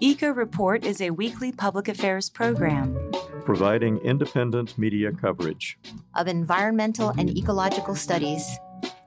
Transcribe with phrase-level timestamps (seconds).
[0.00, 2.96] Eco Report is a weekly public affairs program
[3.44, 5.78] providing independent media coverage
[6.14, 8.58] of environmental and ecological studies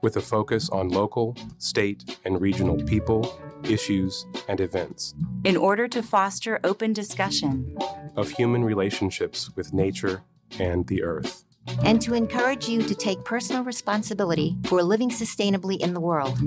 [0.02, 5.14] with a focus on local, state, and regional people, issues, and events
[5.44, 7.76] in order to foster open discussion
[8.16, 10.22] of human relationships with nature
[10.58, 11.44] and the earth.
[11.84, 16.38] And to encourage you to take personal responsibility for living sustainably in the world.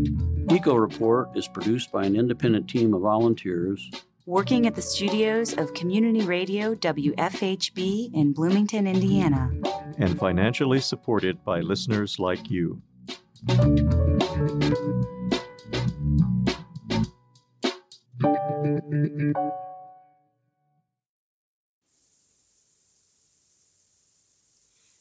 [0.51, 3.89] Eco Report is produced by an independent team of volunteers
[4.25, 9.51] working at the studios of Community Radio WFHB in Bloomington, Indiana,
[9.97, 12.81] and financially supported by listeners like you.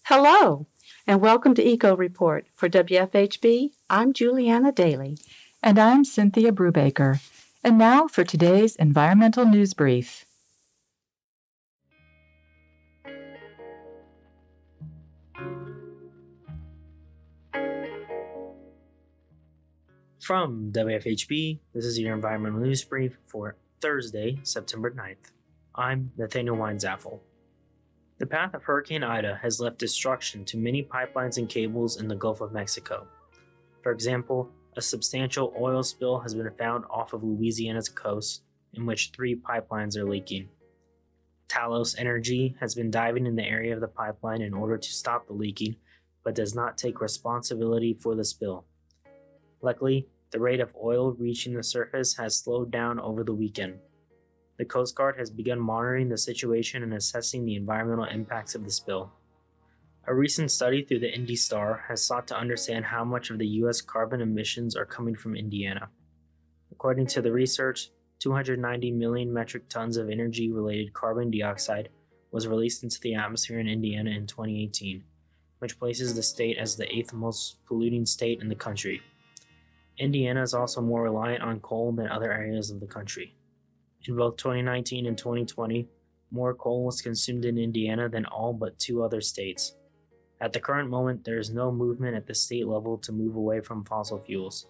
[0.06, 0.66] Hello,
[1.06, 2.48] and welcome to Eco Report.
[2.54, 5.16] For WFHB, I'm Juliana Daly.
[5.62, 7.20] And I'm Cynthia Brubaker.
[7.62, 10.26] And now for today's environmental news brief.
[20.18, 25.30] From WFHB, this is your environmental news brief for Thursday, September 9th.
[25.76, 27.20] I'm Nathaniel Weinzaffel.
[28.22, 32.14] The path of Hurricane Ida has left destruction to many pipelines and cables in the
[32.14, 33.08] Gulf of Mexico.
[33.82, 39.10] For example, a substantial oil spill has been found off of Louisiana's coast, in which
[39.10, 40.48] three pipelines are leaking.
[41.48, 45.26] Talos Energy has been diving in the area of the pipeline in order to stop
[45.26, 45.74] the leaking,
[46.22, 48.66] but does not take responsibility for the spill.
[49.62, 53.80] Luckily, the rate of oil reaching the surface has slowed down over the weekend.
[54.58, 58.70] The Coast Guard has begun monitoring the situation and assessing the environmental impacts of the
[58.70, 59.12] spill.
[60.06, 63.46] A recent study through the Indy Star has sought to understand how much of the
[63.46, 63.80] U.S.
[63.80, 65.88] carbon emissions are coming from Indiana.
[66.70, 71.88] According to the research, 290 million metric tons of energy related carbon dioxide
[72.30, 75.04] was released into the atmosphere in Indiana in 2018,
[75.60, 79.02] which places the state as the eighth most polluting state in the country.
[79.98, 83.34] Indiana is also more reliant on coal than other areas of the country.
[84.08, 85.88] In both 2019 and 2020,
[86.32, 89.76] more coal was consumed in Indiana than all but two other states.
[90.40, 93.60] At the current moment, there is no movement at the state level to move away
[93.60, 94.66] from fossil fuels.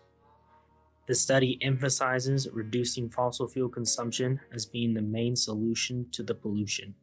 [1.07, 6.95] The study emphasizes reducing fossil fuel consumption as being the main solution to the pollution.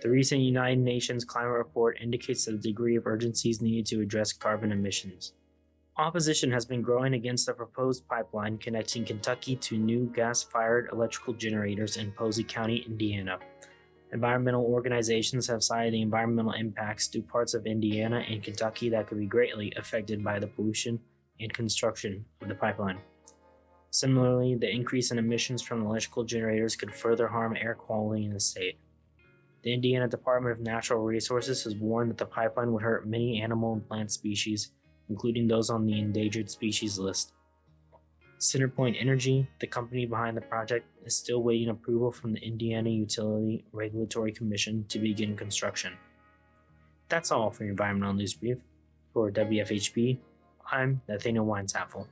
[0.00, 4.32] The recent United Nations climate report indicates the degree of urgency is needed to address
[4.32, 5.32] carbon emissions.
[5.98, 11.32] Opposition has been growing against the proposed pipeline connecting Kentucky to new gas fired electrical
[11.32, 13.38] generators in Posey County, Indiana.
[14.12, 19.18] Environmental organizations have cited the environmental impacts to parts of Indiana and Kentucky that could
[19.18, 21.00] be greatly affected by the pollution
[21.40, 22.98] and construction of the pipeline.
[23.88, 28.40] Similarly, the increase in emissions from electrical generators could further harm air quality in the
[28.40, 28.78] state.
[29.62, 33.72] The Indiana Department of Natural Resources has warned that the pipeline would hurt many animal
[33.72, 34.72] and plant species,
[35.08, 37.32] including those on the endangered species list.
[38.38, 43.64] Centerpoint Energy, the company behind the project, is still waiting approval from the Indiana Utility
[43.72, 45.94] Regulatory Commission to begin construction.
[47.08, 48.58] That's all for environmental news brief.
[49.14, 50.18] For WFHB,
[50.70, 52.06] I'm Nathaniel Weinsaffel.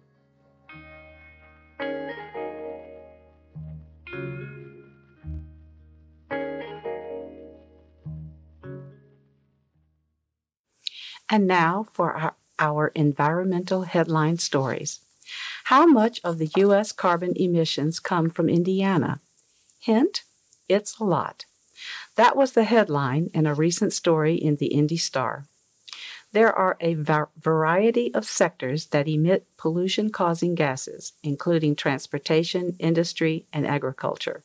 [11.29, 15.01] And now for our, our environmental headline stories.
[15.65, 16.93] How much of the U.S.
[16.93, 19.21] carbon emissions come from Indiana?
[19.81, 20.23] Hint,
[20.69, 21.47] it's a lot.
[22.17, 25.47] That was the headline in a recent story in the Indy Star.
[26.33, 33.47] There are a var- variety of sectors that emit pollution causing gases, including transportation, industry,
[33.53, 34.43] and agriculture.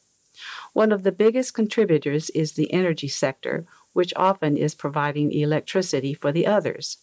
[0.74, 6.31] One of the biggest contributors is the energy sector, which often is providing electricity for
[6.31, 6.98] the others.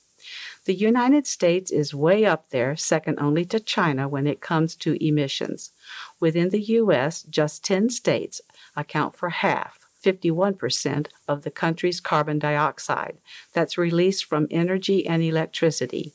[0.65, 5.03] The United States is way up there, second only to China when it comes to
[5.05, 5.73] emissions.
[6.19, 8.41] Within the U.S., just 10 states
[8.75, 13.19] account for half, 51%, of the country's carbon dioxide
[13.53, 16.15] that's released from energy and electricity.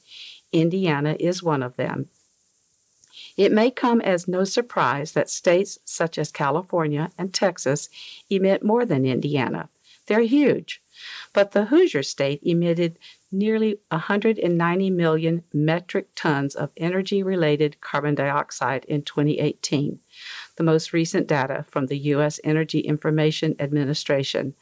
[0.52, 2.10] Indiana is one of them.
[3.38, 7.90] It may come as no surprise that states such as California and Texas
[8.30, 9.70] emit more than Indiana.
[10.08, 10.82] They're huge.
[11.34, 13.00] But the Hoosier state emitted
[13.32, 20.00] nearly 190 million metric tons of energy related carbon dioxide in 2018,
[20.58, 22.40] the most recent data from the U.S.
[22.44, 24.54] Energy Information Administration.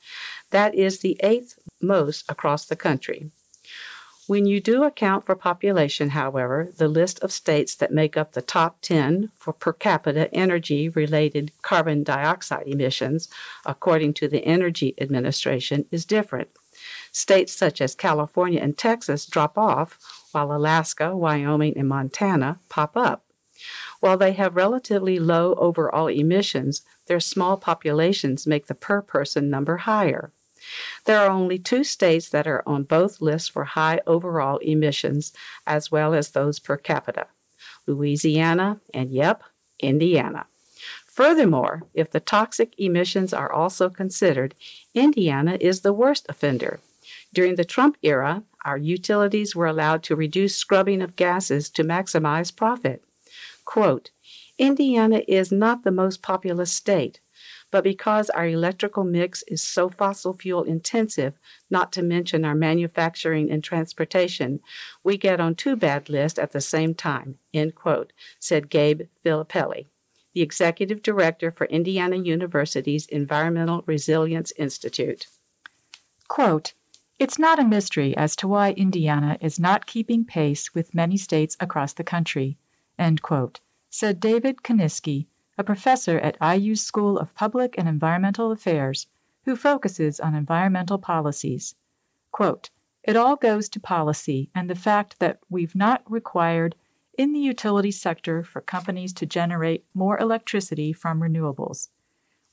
[0.51, 3.31] That is the eighth most across the country.
[4.29, 8.43] When you do account for population, however, the list of states that make up the
[8.43, 13.27] top 10 for per capita energy related carbon dioxide emissions,
[13.65, 16.49] according to the Energy Administration, is different.
[17.11, 19.97] States such as California and Texas drop off,
[20.31, 23.25] while Alaska, Wyoming, and Montana pop up.
[23.99, 29.77] While they have relatively low overall emissions, their small populations make the per person number
[29.77, 30.31] higher.
[31.05, 35.33] There are only two states that are on both lists for high overall emissions,
[35.65, 37.27] as well as those per capita
[37.87, 39.43] Louisiana and, yep,
[39.79, 40.45] Indiana.
[41.07, 44.55] Furthermore, if the toxic emissions are also considered,
[44.93, 46.79] Indiana is the worst offender.
[47.33, 52.55] During the Trump era, our utilities were allowed to reduce scrubbing of gases to maximize
[52.55, 53.03] profit.
[53.65, 54.11] Quote,
[54.57, 57.19] Indiana is not the most populous state,
[57.71, 61.33] but because our electrical mix is so fossil fuel intensive,
[61.69, 64.59] not to mention our manufacturing and transportation,
[65.03, 69.85] we get on two bad lists at the same time, end quote, said Gabe Filippelli,
[70.33, 75.27] the executive director for Indiana University's Environmental Resilience Institute.
[76.27, 76.73] Quote,
[77.19, 81.57] it's not a mystery as to why Indiana is not keeping pace with many states
[81.59, 82.57] across the country,
[83.21, 85.27] quote, said David Konisky,
[85.57, 89.07] a professor at IU's School of Public and Environmental Affairs
[89.43, 91.75] who focuses on environmental policies.
[92.31, 92.69] Quote,
[93.03, 96.75] it all goes to policy and the fact that we've not required
[97.17, 101.89] in the utility sector for companies to generate more electricity from renewables.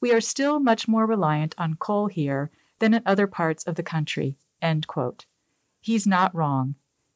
[0.01, 3.83] We are still much more reliant on coal here than in other parts of the
[3.83, 4.37] country.
[4.61, 5.27] End quote.
[5.81, 6.75] He's not wrong.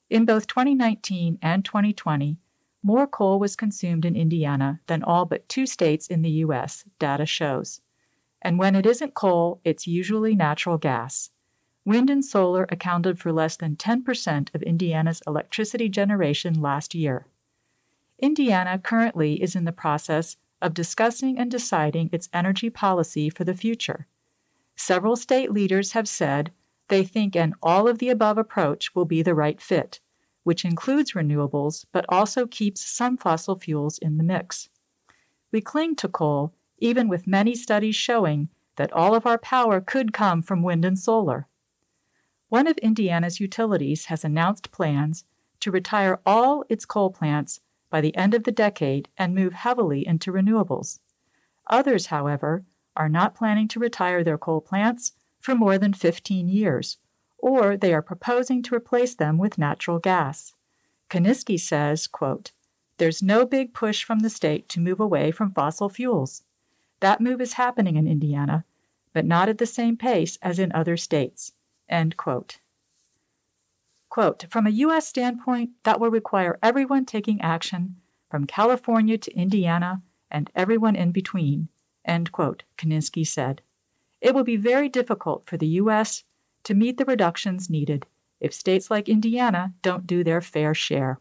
[0.09, 2.39] In both 2019 and 2020,
[2.83, 7.27] more coal was consumed in Indiana than all but two states in the U.S., data
[7.27, 7.81] shows.
[8.43, 11.31] And when it isn't coal, it's usually natural gas.
[11.85, 17.27] Wind and solar accounted for less than 10% of Indiana's electricity generation last year.
[18.19, 23.55] Indiana currently is in the process of discussing and deciding its energy policy for the
[23.55, 24.07] future.
[24.77, 26.53] Several state leaders have said
[26.91, 30.01] they think an all of the above approach will be the right fit
[30.43, 34.69] which includes renewables but also keeps some fossil fuels in the mix.
[35.53, 40.13] We cling to coal, even with many studies showing that all of our power could
[40.13, 41.47] come from wind and solar.
[42.49, 45.25] One of Indiana's utilities has announced plans
[45.61, 47.61] to retire all its coal plants
[47.91, 51.01] by the end of the decade and move heavily into renewables.
[51.69, 52.65] Others, however,
[52.97, 56.99] are not planning to retire their coal plants for more than 15 years
[57.43, 60.55] or they are proposing to replace them with natural gas.
[61.09, 62.53] Konisky says, quote,
[62.99, 66.43] There's no big push from the state to move away from fossil fuels.
[67.01, 68.65] That move is happening in Indiana,
[69.13, 71.53] but not at the same pace as in other states.
[71.89, 72.59] End quote.
[74.09, 75.07] Quote, From a U.S.
[75.07, 77.97] standpoint, that will require everyone taking action,
[78.31, 81.69] from California to Indiana and everyone in between.
[82.05, 83.63] End quote, Konisky said.
[84.21, 86.25] It will be very difficult for the U.S
[86.65, 88.07] to meet the reductions needed
[88.41, 91.21] if states like Indiana don't do their fair share.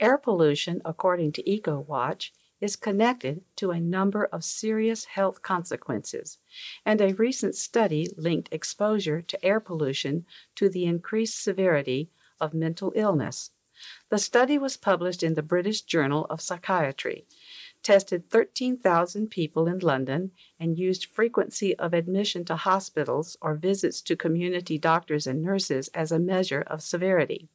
[0.00, 2.30] Air pollution, according to EcoWatch,
[2.60, 6.38] is connected to a number of serious health consequences,
[6.84, 10.26] and a recent study linked exposure to air pollution
[10.56, 12.10] to the increased severity
[12.40, 13.52] of mental illness.
[14.10, 17.24] The study was published in the British Journal of Psychiatry
[17.82, 24.16] tested 13,000 people in London, and used frequency of admission to hospitals or visits to
[24.16, 27.48] community doctors and nurses as a measure of severity.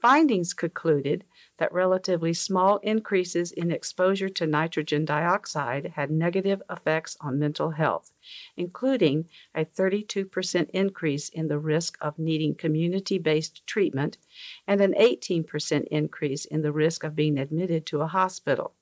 [0.00, 1.24] Findings concluded
[1.56, 8.12] that relatively small increases in exposure to nitrogen dioxide had negative effects on mental health,
[8.56, 14.18] including a 32% increase in the risk of needing community based treatment
[14.66, 18.74] and an 18% increase in the risk of being admitted to a hospital.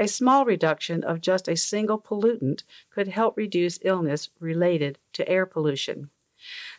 [0.00, 5.44] A small reduction of just a single pollutant could help reduce illness related to air
[5.44, 6.08] pollution.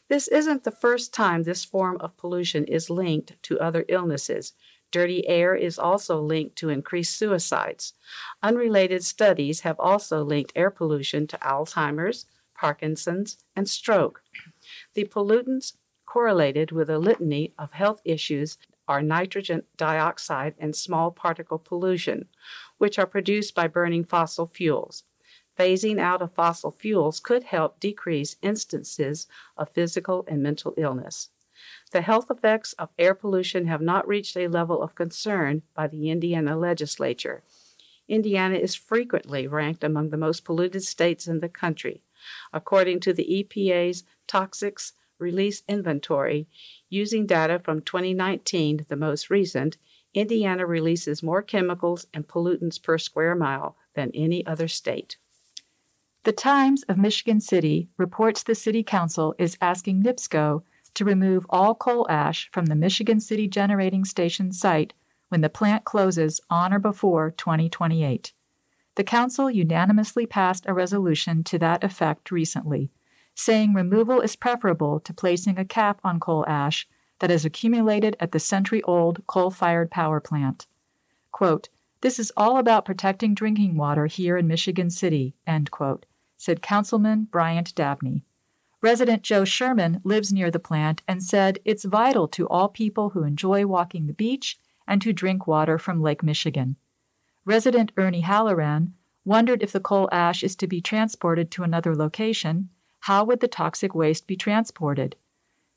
[0.10, 4.54] This isn't the first time this form of pollution is linked to other illnesses.
[4.90, 7.94] Dirty air is also linked to increased suicides.
[8.42, 12.26] Unrelated studies have also linked air pollution to Alzheimer's,
[12.56, 14.24] Parkinson's, and stroke.
[14.96, 15.74] The pollutants
[16.08, 18.58] correlated with a litany of health issues
[18.92, 22.28] are nitrogen dioxide and small particle pollution,
[22.78, 25.06] which are produced by burning fossil fuels.
[25.58, 31.30] Phasing out of fossil fuels could help decrease instances of physical and mental illness.
[31.94, 36.10] The health effects of air pollution have not reached a level of concern by the
[36.10, 37.44] Indiana legislature.
[38.10, 42.04] Indiana is frequently ranked among the most polluted states in the country.
[42.52, 46.48] According to the EPA's Toxics release inventory,
[46.90, 49.78] using data from 2019, the most recent,
[50.14, 55.18] Indiana releases more chemicals and pollutants per square mile than any other state.
[56.24, 60.64] The Times of Michigan City reports the City Council is asking NIPSCO
[60.94, 64.94] to remove all coal ash from the Michigan City Generating Station site
[65.30, 68.34] when the plant closes on or before 2028.
[68.96, 72.92] The Council unanimously passed a resolution to that effect recently,
[73.42, 76.88] saying removal is preferable to placing a cap on coal ash
[77.20, 80.68] that has accumulated at the century old coal fired power plant.
[81.32, 81.68] Quote,
[82.02, 86.06] This is all about protecting drinking water here in Michigan City, end quote,
[86.38, 88.24] said Councilman Bryant Dabney.
[88.80, 93.24] Resident Joe Sherman lives near the plant and said it's vital to all people who
[93.24, 96.76] enjoy walking the beach and who drink water from Lake Michigan.
[97.44, 98.94] Resident Ernie Halloran
[99.26, 102.70] wondered if the coal ash is to be transported to another location,
[103.02, 105.16] how would the toxic waste be transported?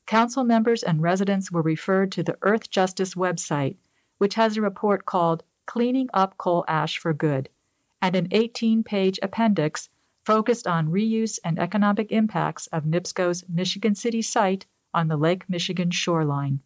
[0.05, 3.77] Council members and residents were referred to the Earthjustice website,
[4.19, 7.49] which has a report called Cleaning Up Coal Ash for Good,
[7.99, 9.89] and an 18 page appendix
[10.23, 15.89] focused on reuse and economic impacts of NIPSCO's Michigan City site on the Lake Michigan
[15.89, 16.61] shoreline.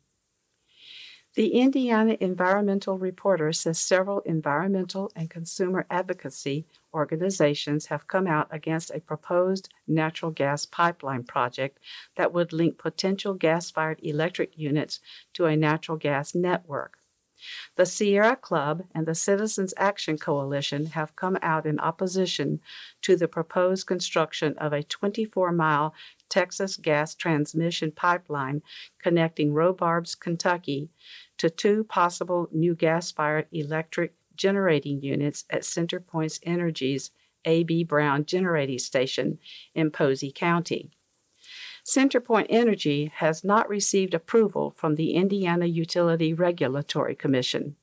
[1.39, 8.91] The Indiana Environmental Reporter says several environmental and consumer advocacy organizations have come out against
[8.91, 11.79] a proposed natural gas pipeline project
[12.17, 14.99] that would link potential gas fired electric units
[15.31, 16.98] to a natural gas network.
[17.75, 22.59] The Sierra Club and the Citizens Action Coalition have come out in opposition
[23.01, 25.93] to the proposed construction of a 24 mile
[26.29, 28.61] Texas gas transmission pipeline
[28.99, 30.89] connecting Robards, Kentucky,
[31.37, 37.11] to two possible new gas fired electric generating units at CenterPoint Energy's
[37.45, 37.83] A.B.
[37.83, 39.39] Brown Generating Station
[39.73, 40.91] in Posey County.
[41.89, 47.77] CenterPoint Energy has not received approval from the Indiana Utility Regulatory Commission,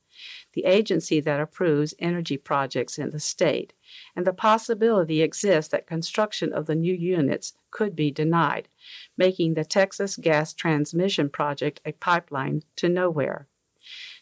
[0.53, 3.73] the agency that approves energy projects in the state,
[4.15, 8.69] and the possibility exists that construction of the new units could be denied,
[9.17, 13.49] making the Texas Gas Transmission Project a pipeline to nowhere.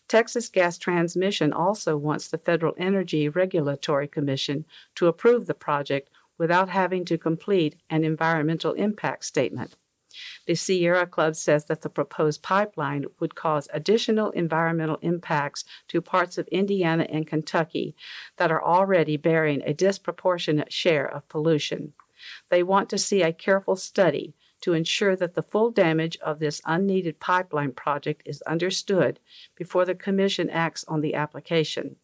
[0.08, 4.65] Texas Gas Transmission also wants the Federal Energy Regulatory Commission
[4.96, 9.75] to approve the project without having to complete an environmental impact statement.
[10.48, 16.38] The Sierra Club says that the proposed pipeline would cause additional environmental impacts to parts
[16.38, 17.96] of Indiana and Kentucky
[18.38, 21.94] that are already bearing a disproportionate share of pollution.
[22.50, 26.62] They want to see a careful study to ensure that the full damage of this
[26.65, 29.20] unneeded pipeline project is understood
[29.56, 31.98] before the Commission acts on the application.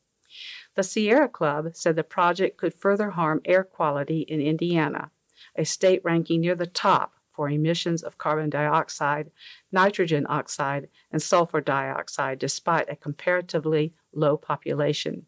[0.76, 5.12] The Sierra Club said the project could further harm air quality in Indiana,
[5.56, 9.32] a state ranking near the top for emissions of carbon dioxide,
[9.72, 15.26] nitrogen oxide, and sulfur dioxide, despite a comparatively low population.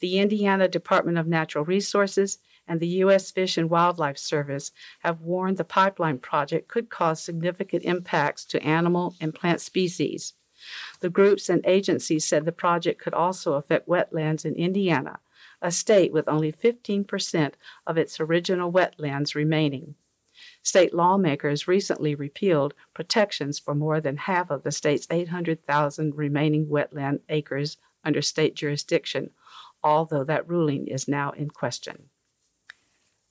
[0.00, 3.30] The Indiana Department of Natural Resources and the U.S.
[3.30, 9.14] Fish and Wildlife Service have warned the pipeline project could cause significant impacts to animal
[9.20, 10.34] and plant species.
[11.02, 15.18] The groups and agencies said the project could also affect wetlands in Indiana,
[15.60, 17.54] a state with only 15%
[17.88, 19.96] of its original wetlands remaining.
[20.62, 27.18] State lawmakers recently repealed protections for more than half of the state's 800,000 remaining wetland
[27.28, 29.30] acres under state jurisdiction,
[29.82, 32.10] although that ruling is now in question.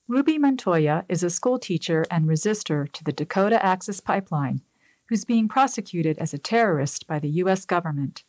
[0.09, 4.61] Ruby Montoya is a school teacher and resistor to the Dakota Access Pipeline
[5.11, 7.65] who's being prosecuted as a terrorist by the U.S.
[7.65, 8.23] government.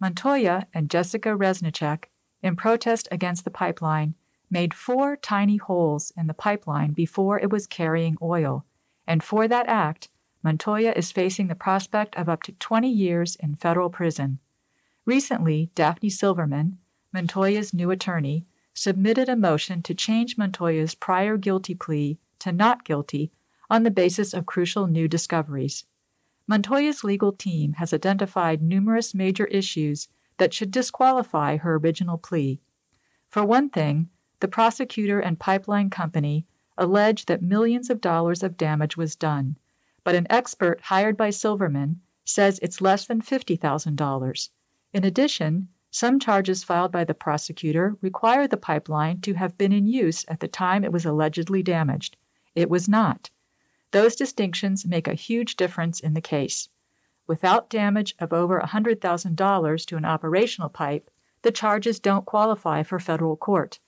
[0.00, 2.04] Montoya and Jessica Reznicek,
[2.42, 4.14] in protest against the pipeline,
[4.50, 8.64] made four tiny holes in the pipeline before it was carrying oil,
[9.06, 10.08] and for that act,
[10.42, 14.38] Montoya is facing the prospect of up to 20 years in federal prison.
[15.04, 16.78] Recently, Daphne Silverman,
[17.12, 23.32] Montoya's new attorney, submitted a motion to change Montoya's prior guilty plea to not guilty
[23.68, 25.84] on the basis of crucial new discoveries.
[26.52, 32.60] Montoya's legal team has identified numerous major issues that should disqualify her original plea.
[33.30, 36.44] For one thing, the prosecutor and pipeline company
[36.76, 39.56] allege that millions of dollars of damage was done,
[40.04, 44.50] but an expert hired by Silverman says it's less than $50,000.
[44.92, 49.86] In addition, some charges filed by the prosecutor require the pipeline to have been in
[49.86, 52.18] use at the time it was allegedly damaged.
[52.54, 53.30] It was not.
[53.92, 56.68] Those distinctions make a huge difference in the case.
[57.26, 61.10] Without damage of over $100,000 to an operational pipe,
[61.42, 63.78] the charges don't qualify for federal court.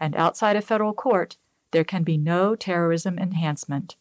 [0.00, 1.36] And outside of federal court,
[1.72, 3.96] there can be no terrorism enhancement.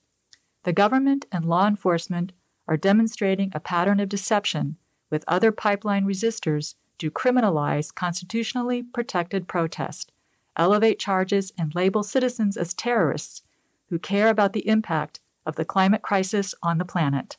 [0.63, 2.33] the government and law enforcement
[2.67, 4.75] are demonstrating a pattern of deception
[5.09, 10.11] with other pipeline resistors to criminalize constitutionally protected protest,
[10.57, 13.43] elevate charges, and label citizens as terrorists
[13.89, 17.37] who care about the impact of the climate crisis on the planet.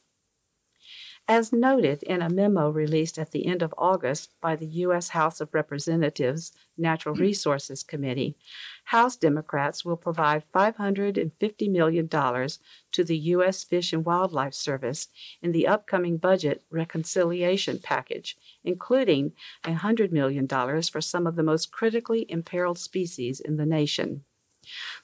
[1.31, 5.11] As noted in a memo released at the end of August by the U.S.
[5.11, 8.38] House of Representatives Natural Resources Committee,
[8.85, 13.62] House Democrats will provide $550 million to the U.S.
[13.62, 15.09] Fish and Wildlife Service
[15.43, 18.35] in the upcoming budget reconciliation package,
[18.65, 19.33] including
[19.65, 24.25] $100 million for some of the most critically imperiled species in the nation.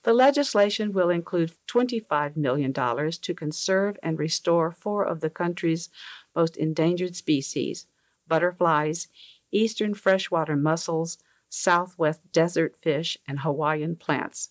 [0.03, 5.91] The legislation will include $25 million to conserve and restore four of the country's
[6.35, 7.87] most endangered species
[8.27, 9.09] butterflies,
[9.53, 11.19] eastern freshwater mussels,
[11.49, 14.51] southwest desert fish, and Hawaiian plants.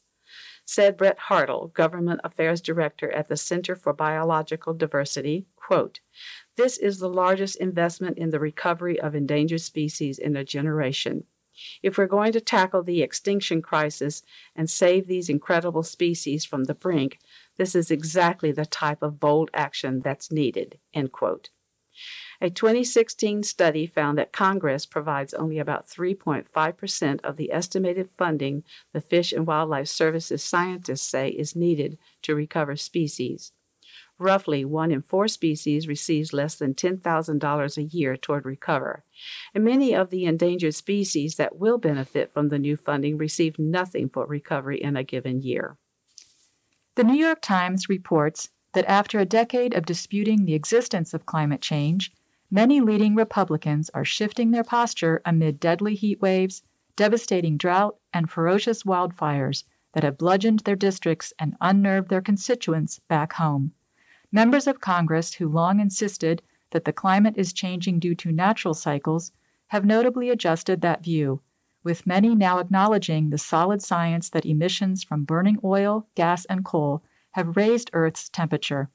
[0.65, 5.99] Said Brett Hartl, Government Affairs Director at the Center for Biological Diversity, quote,
[6.55, 11.25] This is the largest investment in the recovery of endangered species in a generation.
[11.81, 14.23] If we're going to tackle the extinction crisis
[14.55, 17.19] and save these incredible species from the brink,
[17.57, 20.79] this is exactly the type of bold action that's needed.
[20.93, 21.49] End quote.
[22.41, 29.01] A 2016 study found that Congress provides only about 3.5% of the estimated funding the
[29.01, 33.51] Fish and Wildlife Services scientists say is needed to recover species.
[34.19, 39.03] Roughly one in four species receives less than $10,000 a year toward recover,
[39.53, 44.09] and many of the endangered species that will benefit from the new funding receive nothing
[44.09, 45.77] for recovery in a given year.
[46.95, 51.61] The New York Times reports that after a decade of disputing the existence of climate
[51.61, 52.11] change,
[52.51, 56.61] many leading Republicans are shifting their posture amid deadly heat waves,
[56.95, 63.33] devastating drought, and ferocious wildfires that have bludgeoned their districts and unnerved their constituents back
[63.33, 63.73] home.
[64.35, 69.31] Members of Congress who long insisted that the climate is changing due to natural cycles
[69.67, 71.39] have notably adjusted that view,
[71.83, 77.03] with many now acknowledging the solid science that emissions from burning oil, gas, and coal
[77.33, 78.89] have raised Earth's temperature.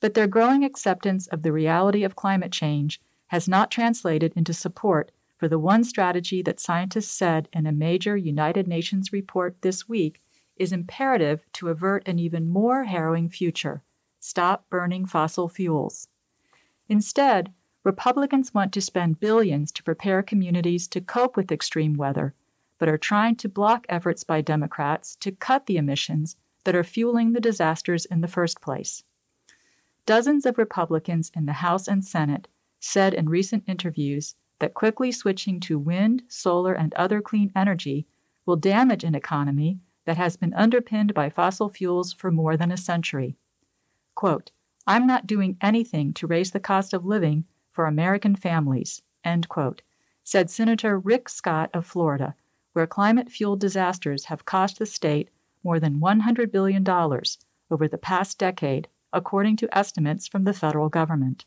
[0.00, 5.12] But their growing acceptance of the reality of climate change has not translated into support
[5.36, 10.22] for the one strategy that scientists said in a major United Nations report this week
[10.56, 13.82] is imperative to avert an even more harrowing future
[14.20, 16.06] stop burning fossil fuels.
[16.88, 17.52] Instead,
[17.82, 22.34] Republicans want to spend billions to prepare communities to cope with extreme weather,
[22.78, 27.32] but are trying to block efforts by Democrats to cut the emissions that are fueling
[27.32, 29.02] the disasters in the first place.
[30.04, 32.48] Dozens of Republicans in the House and Senate
[32.80, 38.06] said in recent interviews that quickly switching to wind, solar, and other clean energy
[38.44, 42.76] will damage an economy that has been underpinned by fossil fuels for more than a
[42.76, 43.36] century.
[44.20, 44.50] Quote,
[44.86, 49.80] I'm not doing anything to raise the cost of living for American families, end quote,
[50.22, 52.34] said Senator Rick Scott of Florida,
[52.74, 55.30] where climate fueled disasters have cost the state
[55.64, 61.46] more than $100 billion over the past decade, according to estimates from the federal government.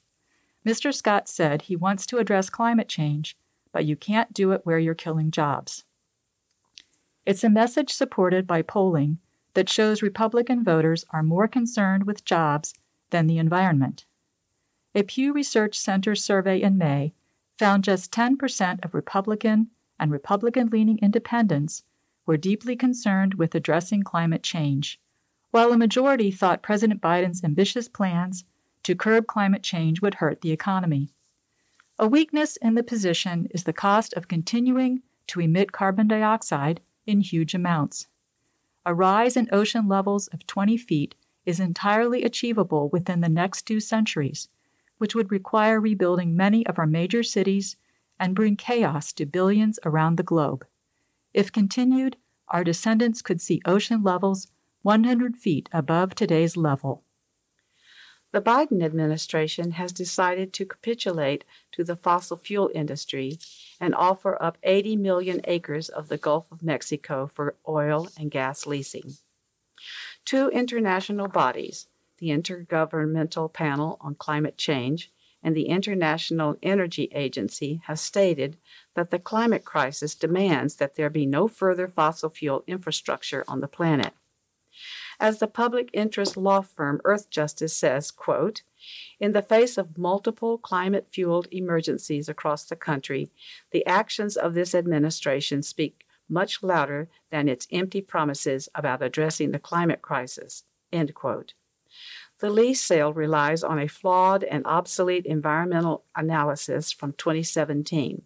[0.66, 0.92] Mr.
[0.92, 3.38] Scott said he wants to address climate change,
[3.72, 5.84] but you can't do it where you're killing jobs.
[7.24, 9.20] It's a message supported by polling
[9.54, 12.74] that shows Republican voters are more concerned with jobs
[13.10, 14.06] than the environment.
[14.96, 17.14] A Pew Research Center survey in May
[17.58, 19.68] found just 10% of Republican
[20.00, 21.84] and Republican leaning independents
[22.26, 25.00] were deeply concerned with addressing climate change,
[25.52, 28.46] while a majority thought President Biden's ambitious plans
[28.84, 31.10] to curb climate change would hurt the economy.
[32.00, 37.22] A weakness in the position is the cost of continuing to emit carbon dioxide in
[37.22, 38.08] huge amounts
[38.86, 41.16] a rise in ocean levels of 20 feet
[41.46, 44.50] is entirely achievable within the next two centuries,
[44.98, 47.76] which would require rebuilding many of our major cities
[48.20, 50.66] and bring chaos to billions around the globe.
[51.34, 52.18] If continued,
[52.50, 54.48] our descendants could see ocean levels
[54.84, 57.04] 100 feet above today's level.
[58.34, 63.38] The Biden administration has decided to capitulate to the fossil fuel industry
[63.80, 68.66] and offer up 80 million acres of the Gulf of Mexico for oil and gas
[68.66, 69.18] leasing.
[70.26, 75.12] Two international bodies, the Intergovernmental Panel on Climate Change
[75.44, 78.58] and the International Energy Agency, have stated
[78.96, 83.68] that the climate crisis demands that there be no further fossil fuel infrastructure on the
[83.68, 84.14] planet.
[85.20, 88.64] As the public interest law firm Earthjustice says, quote,
[89.20, 93.30] in the face of multiple climate fueled emergencies across the country,
[93.72, 99.60] the actions of this administration speak much louder than its empty promises about addressing the
[99.60, 100.64] climate crisis.
[100.92, 101.54] End quote.
[102.40, 108.24] The lease sale relies on a flawed and obsolete environmental analysis from 2017.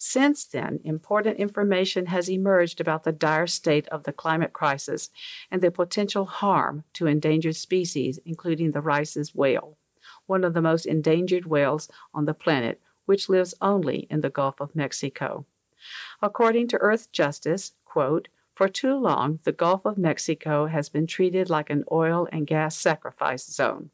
[0.00, 5.10] Since then, important information has emerged about the dire state of the climate crisis
[5.50, 9.76] and the potential harm to endangered species, including the Rice's whale,
[10.26, 14.60] one of the most endangered whales on the planet, which lives only in the Gulf
[14.60, 15.46] of Mexico.
[16.22, 21.70] According to Earthjustice, quote, for too long, the Gulf of Mexico has been treated like
[21.70, 23.90] an oil and gas sacrifice zone.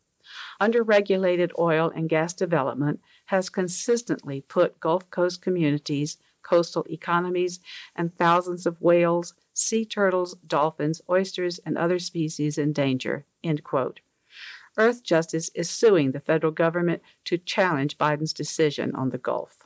[0.60, 7.60] Underregulated oil and gas development has consistently put Gulf Coast communities, coastal economies,
[7.96, 13.24] and thousands of whales, sea turtles, dolphins, oysters, and other species in danger.
[13.42, 14.00] End quote.
[14.76, 19.58] Earthjustice is suing the federal government to challenge Biden's decision on the Gulf.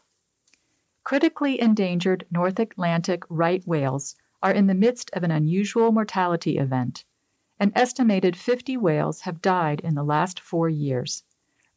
[1.03, 7.05] Critically endangered North Atlantic right whales are in the midst of an unusual mortality event.
[7.59, 11.25] An estimated 50 whales have died in the last four years.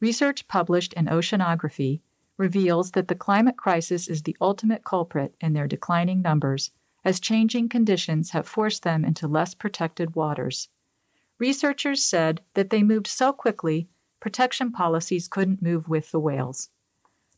[0.02, 2.02] Research published in Oceanography
[2.36, 6.72] reveals that the climate crisis is the ultimate culprit in their declining numbers,
[7.06, 10.70] as changing conditions have forced them into less protected waters.
[11.38, 13.88] Researchers said that they moved so quickly,
[14.20, 16.70] protection policies couldn't move with the whales.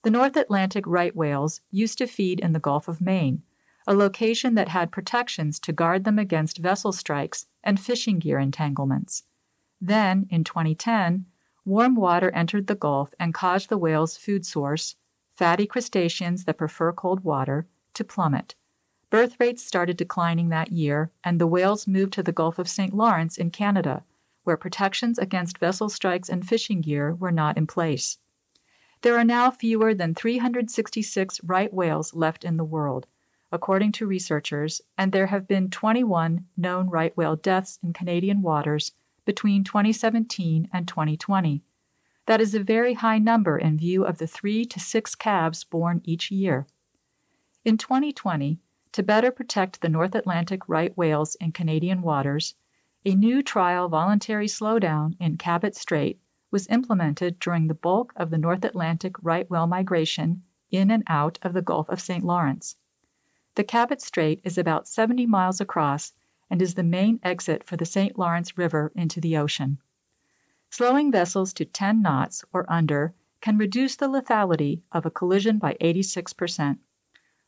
[0.04, 3.44] The North Atlantic right whales used to feed in the Gulf of Maine,
[3.86, 9.24] a location that had protections to guard them against vessel strikes and fishing gear entanglements.
[9.82, 11.26] Then, in 2010,
[11.66, 14.96] warm water entered the Gulf and caused the whale's food source,
[15.32, 18.56] fatty crustaceans that prefer cold water, to plummet.
[19.10, 22.94] Birth rates started declining that year, and the whales moved to the Gulf of St.
[22.94, 24.04] Lawrence in Canada,
[24.44, 28.18] where protections against vessel strikes and fishing gear were not in place.
[29.02, 33.06] There are now fewer than 366 right whales left in the world,
[33.52, 38.94] according to researchers, and there have been 21 known right whale deaths in Canadian waters
[39.26, 41.64] between 2017 and 2020.
[42.26, 46.02] That is a very high number in view of the three to six calves born
[46.04, 46.68] each year.
[47.66, 48.60] In 2020,
[48.94, 52.56] to better protect the North Atlantic right whales in Canadian waters,
[53.06, 56.20] a new trial voluntary slowdown in Cabot Strait
[56.52, 61.40] was implemented during the bulk of the North Atlantic right whale migration in and out
[61.42, 62.24] of the Gulf of St.
[62.24, 62.78] Lawrence.
[63.56, 66.14] The Cabot Strait is about 70 miles across
[66.54, 68.16] and is the main exit for the St.
[68.16, 69.80] Lawrence River into the ocean.
[70.70, 75.76] Slowing vessels to 10 knots or under can reduce the lethality of a collision by
[75.82, 76.78] 86%.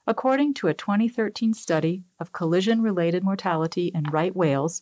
[0.07, 4.81] According to a 2013 study of collision related mortality in right whales,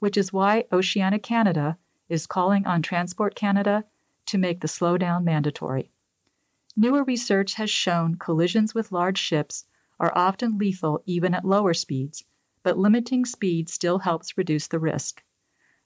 [0.00, 1.78] which is why Oceana Canada
[2.08, 3.84] is calling on Transport Canada
[4.26, 5.92] to make the slowdown mandatory.
[6.76, 9.66] Newer research has shown collisions with large ships
[10.00, 12.24] are often lethal even at lower speeds,
[12.62, 15.22] but limiting speed still helps reduce the risk.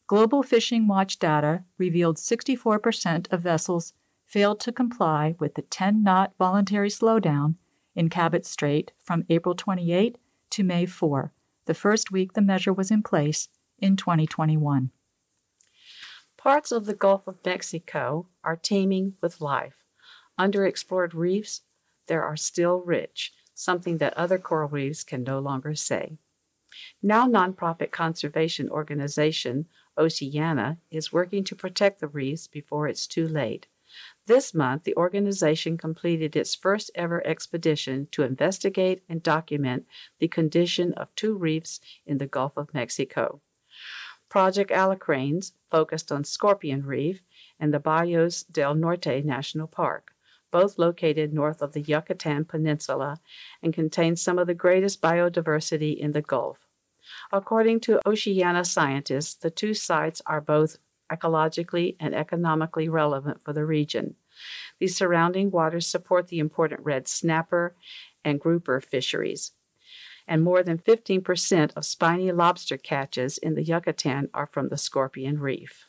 [0.06, 3.94] Global Fishing Watch data revealed 64% of vessels
[4.26, 7.54] failed to comply with the 10 knot voluntary slowdown
[7.94, 10.18] in Cabot Strait from April 28
[10.50, 11.32] to May 4,
[11.66, 14.90] the first week the measure was in place in 2021.
[16.36, 19.84] Parts of the Gulf of Mexico are teeming with life.
[20.38, 21.62] Underexplored reefs,
[22.06, 26.18] there are still rich, something that other coral reefs can no longer say.
[27.02, 33.66] Now, nonprofit conservation organization Oceana is working to protect the reefs before it's too late.
[34.26, 39.86] This month, the organization completed its first ever expedition to investigate and document
[40.18, 43.40] the condition of two reefs in the Gulf of Mexico.
[44.28, 47.22] Project Alacranes focused on Scorpion Reef
[47.60, 50.14] and the Bajos del Norte National Park
[50.54, 53.18] both located north of the Yucatan Peninsula
[53.60, 56.63] and contain some of the greatest biodiversity in the Gulf.
[57.34, 60.76] According to Oceana scientists, the two sites are both
[61.10, 64.14] ecologically and economically relevant for the region.
[64.78, 67.74] The surrounding waters support the important red snapper
[68.24, 69.50] and grouper fisheries.
[70.28, 75.40] And more than 15% of spiny lobster catches in the Yucatan are from the Scorpion
[75.40, 75.86] Reef.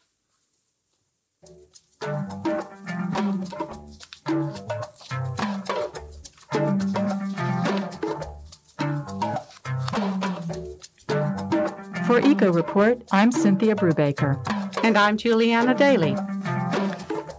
[12.06, 14.38] For Eco Report, I'm Cynthia Brubaker.
[14.84, 16.16] And I'm Juliana Daly.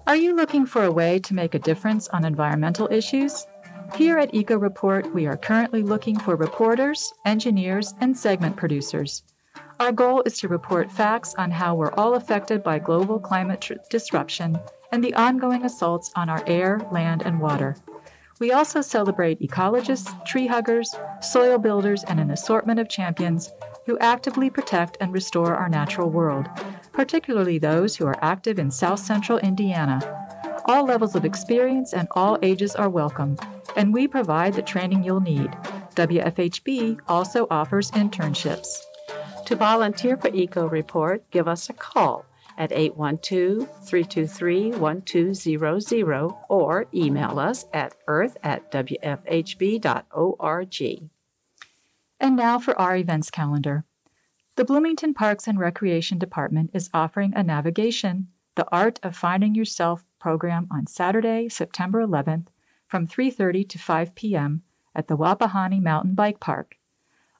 [0.08, 3.46] Are you looking for a way to make a difference on environmental issues?
[3.94, 9.22] Here at Eco Report, we are currently looking for reporters, engineers, and segment producers.
[9.78, 13.74] Our goal is to report facts on how we're all affected by global climate tr-
[13.88, 14.58] disruption
[14.90, 17.76] and the ongoing assaults on our air, land, and water.
[18.40, 23.52] We also celebrate ecologists, tree huggers, soil builders, and an assortment of champions
[23.86, 26.48] who actively protect and restore our natural world.
[26.96, 30.00] particularly those who are active in South Central Indiana.
[30.64, 33.36] All levels of experience and all ages are welcome,
[33.76, 35.50] and we provide the training you'll need.
[35.94, 38.80] WFHB also offers internships.
[39.44, 42.24] To volunteer for Eco Report, give us a call
[42.56, 49.90] at 812 323 1200 or email us at earth at wfhb.org.
[52.18, 53.84] And now for our events calendar.
[54.56, 60.04] The Bloomington Parks and Recreation Department is offering a navigation, The Art of Finding Yourself
[60.18, 62.46] program on Saturday, September 11th
[62.86, 64.62] from 3:30 to 5 p.m.
[64.94, 66.78] at the Wapahani Mountain Bike Park.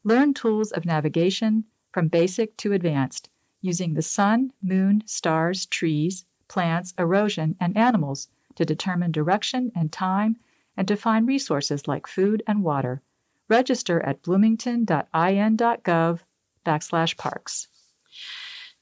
[0.05, 6.95] Learn tools of navigation from basic to advanced using the sun, moon, stars, trees, plants,
[6.99, 10.37] erosion, and animals to determine direction and time
[10.77, 13.03] and to find resources like food and water.
[13.48, 16.20] Register at bloomington.in.gov
[16.64, 17.68] backslash parks.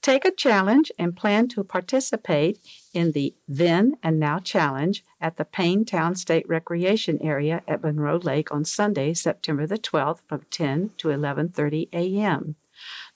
[0.01, 2.59] Take a challenge and plan to participate
[2.93, 5.47] in the Then and Now Challenge at the
[5.85, 11.07] Town State Recreation Area at Monroe Lake on Sunday, September the 12th from 10 to
[11.07, 12.55] 11:30 a.m.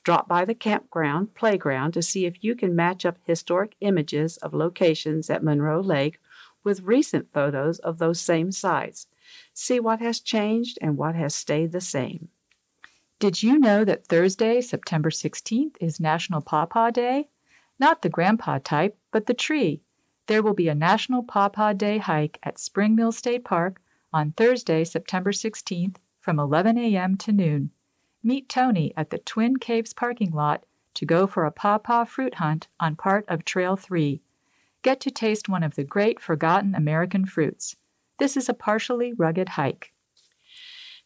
[0.03, 4.55] Drop by the campground playground to see if you can match up historic images of
[4.55, 6.19] locations at Monroe Lake
[6.63, 9.05] with recent photos of those same sites.
[9.54, 12.30] See what has changed and what has stayed the same.
[13.20, 17.30] Did you know that Thursday, September 16th, is National Pawpaw Day?
[17.78, 19.82] Not the grandpa type, but the tree.
[20.28, 23.82] There will be a National Pawpaw Day hike at Spring Mill State Park
[24.13, 27.18] on Thursday, September 16th from 11 a.m.
[27.18, 27.72] to noon.
[28.22, 32.68] Meet Tony at the Twin Caves parking lot to go for a pawpaw fruit hunt
[32.80, 34.22] on part of Trail 3.
[34.82, 37.76] Get to taste one of the great forgotten American fruits.
[38.19, 39.93] This is a partially rugged hike.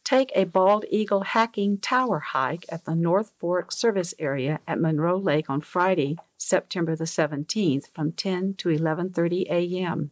[0.02, 5.16] Take a bald eagle hacking tower hike at the North Fork Service Area at Monroe
[5.16, 10.10] Lake on Friday, September the 17th from 10 to 11:30 a.m.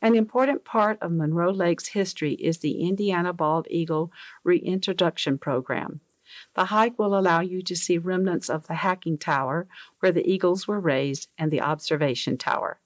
[0.00, 4.12] An important part of Monroe Lake's history is the Indiana Bald Eagle
[4.44, 6.00] Reintroduction Program.
[6.54, 9.66] The hike will allow you to see remnants of the hacking tower
[10.00, 12.80] where the eagles were raised and the observation tower.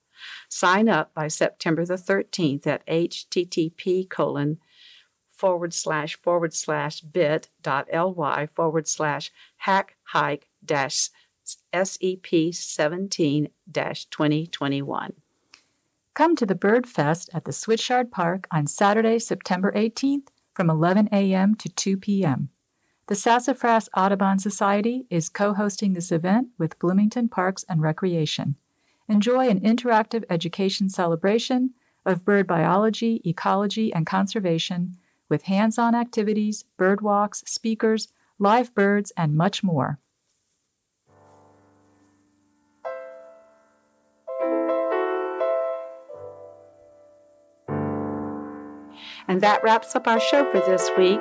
[0.49, 4.59] Sign up by September the 13th at http colon
[5.29, 11.11] forward slash forward slash bit dot ly forward slash hack hike dash
[11.45, 15.13] SEP 17 2021.
[16.15, 21.09] Come to the Bird Fest at the Switchyard Park on Saturday, September 18th from 11
[21.11, 21.55] a.m.
[21.55, 22.51] to 2 p.m.
[23.09, 28.57] The Sassafras Audubon Society is co hosting this event with Bloomington Parks and Recreation.
[29.09, 31.75] Enjoy an interactive education celebration
[32.07, 34.97] of bird biology, ecology, and conservation
[35.29, 39.99] with hands on activities, bird walks, speakers, live birds, and much more.
[49.29, 51.21] And that wraps up our show for this week.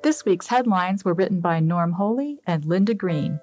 [0.00, 3.40] This week's headlines were written by Norm Holy and Linda Greene.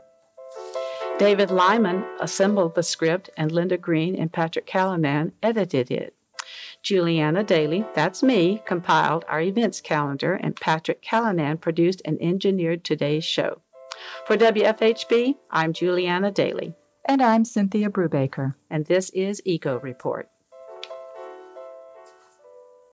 [1.19, 6.15] David Lyman assembled the script, and Linda Greene and Patrick Callanan edited it.
[6.81, 13.25] Juliana Daly, that's me, compiled our events calendar, and Patrick Callanan produced and engineered today's
[13.25, 13.61] show.
[14.25, 16.73] For WFHB, I'm Juliana Daly.
[17.03, 18.55] And I'm Cynthia Brubaker.
[18.69, 20.29] And this is Eco Report.